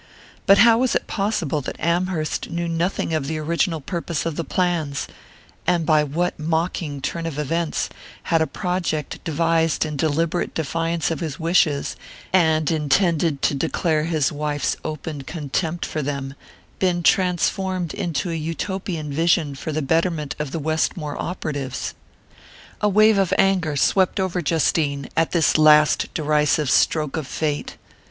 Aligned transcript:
But 0.47 0.57
how 0.57 0.79
was 0.79 0.95
it 0.95 1.05
possible 1.05 1.61
that 1.61 1.79
Amherst 1.79 2.49
knew 2.49 2.67
nothing 2.67 3.13
of 3.13 3.27
the 3.27 3.37
original 3.37 3.79
purpose 3.79 4.25
of 4.25 4.35
the 4.35 4.43
plans, 4.43 5.05
and 5.67 5.85
by 5.85 6.03
what 6.03 6.39
mocking 6.39 7.01
turn 7.01 7.27
of 7.27 7.37
events 7.37 7.87
had 8.23 8.41
a 8.41 8.47
project 8.47 9.23
devised 9.23 9.85
in 9.85 9.95
deliberate 9.97 10.55
defiance 10.55 11.11
of 11.11 11.19
his 11.19 11.39
wishes, 11.39 11.95
and 12.33 12.71
intended 12.71 13.43
to 13.43 13.53
declare 13.53 14.05
his 14.05 14.31
wife's 14.31 14.75
open 14.83 15.21
contempt 15.21 15.85
for 15.85 16.01
them, 16.01 16.33
been 16.79 17.03
transformed 17.03 17.93
into 17.93 18.31
a 18.31 18.33
Utopian 18.33 19.13
vision 19.13 19.53
for 19.53 19.71
the 19.71 19.83
betterment 19.83 20.35
of 20.39 20.49
the 20.49 20.57
Westmore 20.57 21.15
operatives? 21.21 21.93
A 22.81 22.89
wave 22.89 23.19
of 23.19 23.35
anger 23.37 23.75
swept 23.75 24.19
over 24.19 24.41
Justine 24.41 25.09
at 25.15 25.29
this 25.31 25.59
last 25.59 26.11
derisive 26.15 26.71
stroke 26.71 27.17
of 27.17 27.27
fate. 27.27 27.77